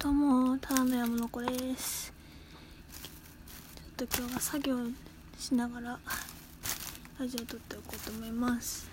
[0.00, 2.12] どうもただの山の子です。
[3.98, 4.76] ちょっと今日は作業
[5.36, 5.98] しながら
[7.18, 8.88] ラジオ撮っておこうと思います。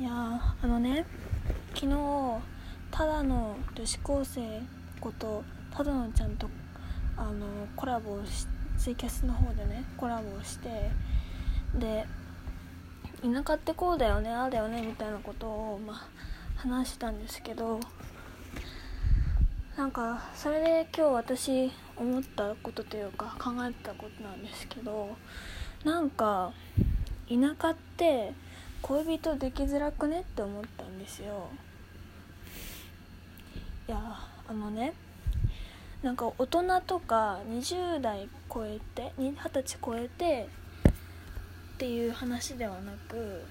[0.00, 1.06] いやあのね
[1.76, 1.94] 昨日
[2.90, 4.40] ただの女子高生
[5.00, 6.50] ことただのちゃんと
[7.16, 8.48] あのコラボをし
[8.78, 10.90] ツイキャスの方でねコラボをして
[11.76, 12.04] で
[13.22, 16.08] 田舎ってこうだよねああだよねみたいなことを、まあ、
[16.56, 17.78] 話したんですけど
[19.78, 25.10] なんかそれで今日私思ったことというか考えたことなんですけど
[25.84, 26.50] なんか
[27.28, 28.32] 田舎って
[28.82, 31.48] 恋人できづらくねって思ったんですよ。
[33.86, 34.94] いやあのね
[36.02, 40.48] なんか大人とか20代超えて20歳超えて
[41.74, 43.44] っていう話ではなく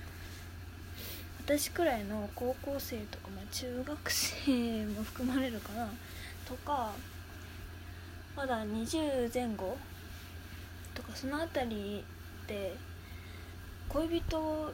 [1.47, 5.87] 私くらいの高校生とか、まあ、中学生も含まれるかな
[6.45, 6.91] とか
[8.35, 9.77] まだ20前後
[10.93, 12.03] とかその辺り
[12.47, 12.75] で
[13.87, 14.73] 恋人も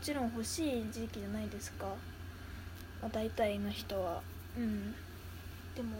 [0.00, 1.86] ちろん欲しい時期じゃないですか、
[3.02, 4.22] まあ、大体の人は。
[4.56, 4.92] うん。
[5.74, 5.96] でも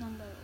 [0.00, 0.34] なんだろう。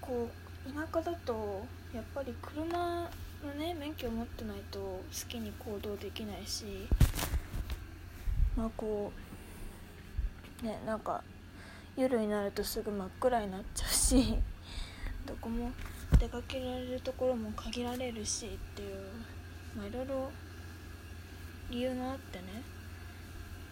[0.00, 0.28] こ
[0.68, 3.10] う田舎だとやっぱり車
[3.46, 6.88] のね免許持ってないと好きに行動できないし
[8.56, 9.12] まあこ
[10.62, 11.22] うねなんか
[11.96, 14.38] 夜になるとすぐ真っ暗になっちゃうし
[15.26, 15.72] どこも
[16.18, 18.98] 出かけられるところも限られるしっていう
[19.76, 20.30] まあいろいろ
[21.70, 22.62] 理由があってね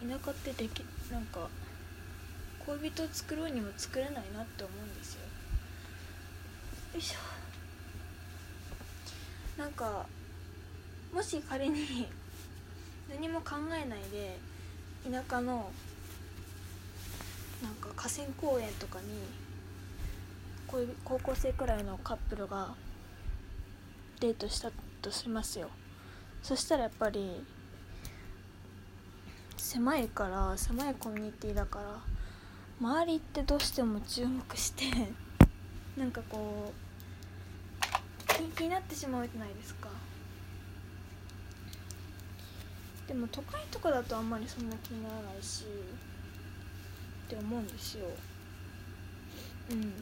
[0.01, 1.49] 田舎ってできなんか
[2.65, 5.21] 恋人作ろうにも作れないなって思うんですよ。
[5.21, 7.46] よいしょ。
[9.57, 10.05] なんか
[11.13, 12.07] もし仮に
[13.09, 14.37] 何も考えないで
[15.09, 15.71] 田舎の
[17.63, 19.07] なんか河川公園とかに
[20.67, 22.75] こういう高校生くらいのカップルが
[24.19, 25.69] デートしたとしますよ。
[26.43, 27.43] そしたらやっぱり
[29.57, 31.99] 狭いから狭いコミュニティだから
[32.79, 34.85] 周りってどうしても注目して
[35.97, 36.86] なんかこう
[38.55, 39.89] 気になってしまうじゃないですか。
[43.07, 45.65] でも都会とかだとあんまりそんな気にならないし
[47.27, 48.05] って思うんですよ。
[49.71, 49.93] うん。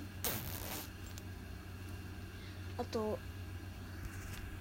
[2.77, 3.17] あと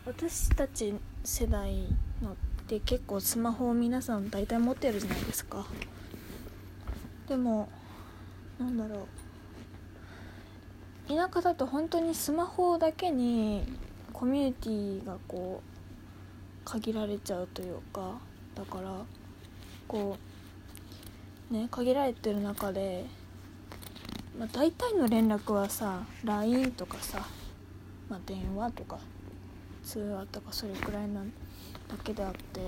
[0.07, 1.75] 私たち世代
[2.23, 2.37] のっ
[2.67, 5.67] て結構スマホを皆さん大体持ってるじゃないですか。
[7.29, 7.69] でも
[8.59, 9.24] なんだろう。
[11.07, 13.63] 田舎だと本当にスマホだけに
[14.13, 18.15] コミュニティがこう限られちゃうというか
[18.55, 19.05] だから
[19.87, 20.17] こ
[21.51, 23.05] うね限られてる中で、
[24.39, 27.27] まあ、大体の連絡はさ LINE とかさ、
[28.09, 28.99] まあ、電話とか
[29.85, 31.29] 通話とかそれくらいなだ
[32.03, 32.61] けであって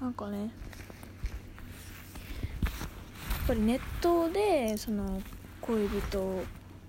[0.00, 0.50] なんかねやっ
[3.46, 5.22] ぱりネットでその
[5.66, 6.44] 恋人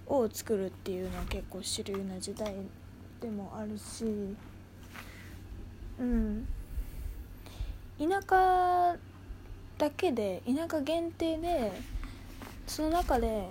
[0.07, 2.53] を作るっていうのは結構主流な時代
[3.21, 4.03] でもあるし
[5.97, 6.45] うん。
[7.97, 8.97] 田舎
[9.77, 11.71] だけで田舎限定で
[12.67, 13.47] その中で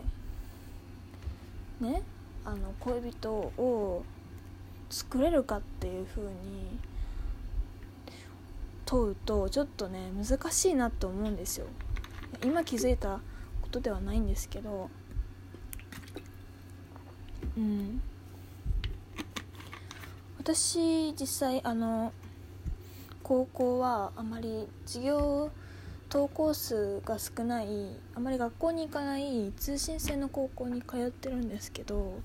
[1.80, 2.02] ね
[2.44, 4.04] あの恋人を
[4.90, 6.78] 作れるかっていう風に
[8.84, 11.66] 問うとちょっとね難しいなと思うんですよ。
[12.44, 13.20] 今気づいた
[13.62, 14.90] ことではないんですけど
[17.56, 18.02] うん。
[20.38, 22.12] 私実際あの
[23.22, 25.50] 高校はあまり授業
[26.12, 27.66] 登校数が少ない
[28.14, 32.20] あまり学校に行かない通信制の高校に通ってるんですけど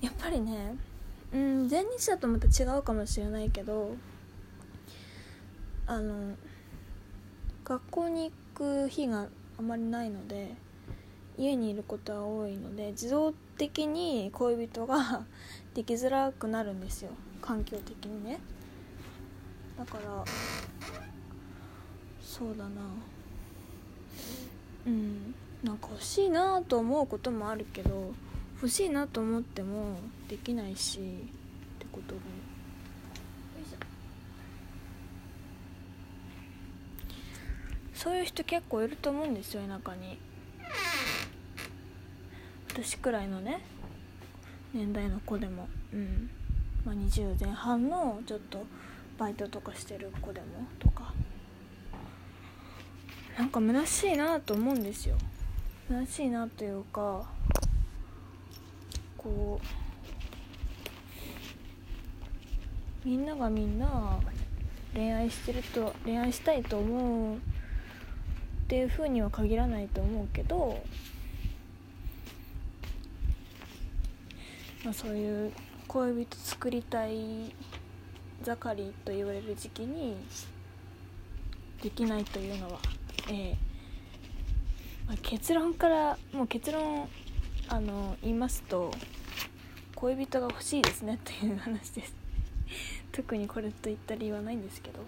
[0.00, 0.74] やっぱりね
[1.34, 3.94] うん全日だとまた違うかもしれないけど
[5.86, 6.34] あの
[7.62, 9.26] 学校に行く日が
[9.58, 10.54] あまりないので
[11.40, 15.24] 家にいることは多いので自動的に恋人が
[15.74, 17.10] できづらくなるんですよ。
[17.40, 18.38] 環境的にね。
[19.78, 20.24] だから
[22.22, 22.70] そうだな。
[24.86, 25.34] うん。
[25.64, 28.12] なんか欲しいなと思うこともあるけど
[28.56, 29.96] 欲しいなと思っても
[30.28, 31.02] できないしっ
[31.78, 32.20] てことで。
[37.94, 40.18] そういう人結構いると思うんですよ田舎に
[42.82, 43.60] 私くらいのね
[44.72, 45.68] 年代の子でも。
[45.92, 46.30] うん。
[46.84, 48.64] まあ20前半のちょっと
[49.18, 50.46] バイトとかしてる子でも
[50.78, 51.12] とか。
[53.36, 55.16] なんか虚しいなと思うんですよ。
[55.88, 57.26] 虚しいなというか
[59.18, 59.60] こ
[63.04, 64.18] うみんながみんな
[64.94, 67.40] 恋愛してると恋愛したいと思うっ
[68.68, 70.82] ていうふうには限らないと思うけど、
[74.84, 75.52] まあ、そういう
[75.88, 77.54] 恋人作りたい
[78.42, 80.16] 盛りと言われる時期に
[81.82, 82.78] できないというのは、
[83.28, 83.54] えー
[85.06, 87.08] まあ、結論からもう結論
[87.68, 88.90] あの言いますと
[89.94, 92.14] 恋人が欲しいですねっていう話です。
[93.12, 95.00] 特にこれといった理由はないんですけど。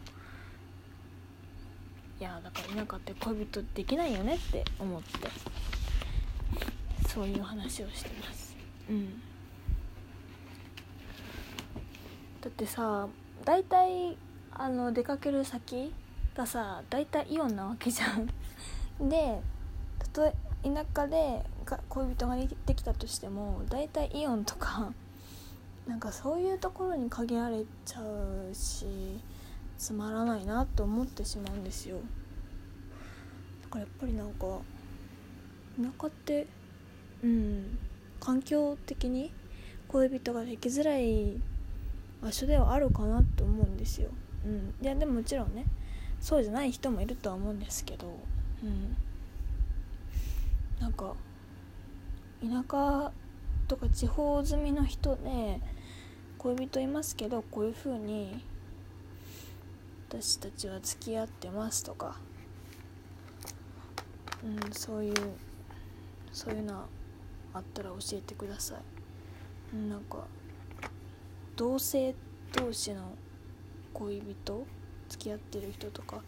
[2.20, 5.08] いやだから田舎って恋人できないよねって思って
[7.08, 8.56] そういう話をしてます。
[8.88, 9.22] うん。
[12.42, 13.08] だってさ
[13.44, 14.16] 大体
[14.50, 15.94] あの出かける先
[16.36, 18.28] がさ大体イオンなわけじゃん。
[19.08, 19.40] で
[19.98, 20.34] たとえ
[20.64, 21.44] 田舎で
[21.88, 24.92] 恋人ができたとしても大体イオンとか
[25.86, 28.86] なんかそういうところに限られちゃうし
[29.78, 31.98] つまらないなと思ってしまうんですよ。
[33.62, 34.46] だからやっぱりなんか
[35.76, 36.46] 田舎って
[37.22, 37.78] うん
[38.18, 39.32] 環境的に
[39.88, 41.40] 恋人ができづらい
[42.22, 44.10] 場所ではあるかなと思うんですよ、
[44.44, 45.64] うん、いやでももちろんね
[46.20, 48.06] そうじゃない人もいるとは思うんですけど、
[48.62, 48.96] うん、
[50.80, 51.14] なんか
[52.40, 53.12] 田舎
[53.66, 55.60] とか地方住みの人で
[56.38, 58.44] 恋人いますけどこういう風に
[60.08, 62.16] 私たちは付き合ってますとか、
[64.44, 65.14] うん、そういう
[66.32, 66.84] そういうの
[67.54, 69.76] あったら教えてください。
[69.76, 70.26] なんか
[71.56, 72.14] 同性
[72.52, 73.16] 同士の
[73.92, 74.66] 恋人？
[75.08, 76.22] 付き合ってる人とか？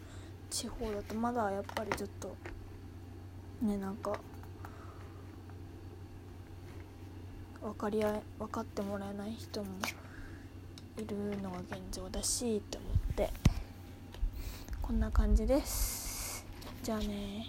[0.49, 2.35] 地方だとまだやっぱりちょっと
[3.61, 4.19] ねなんか
[7.61, 9.67] 分かり合い分かってもらえない人も
[10.97, 13.31] いるのが現状だしって思って。
[14.81, 16.45] こんな感じです。
[16.83, 17.47] じゃあね